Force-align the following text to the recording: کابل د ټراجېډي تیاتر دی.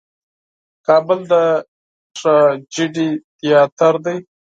کابل 0.87 1.19
د 1.31 1.33
ټراجېډي 2.17 3.09
تیاتر 3.39 3.93
دی. 4.05 4.17